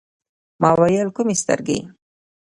[0.61, 1.79] ما ویل: کومي سترګي؟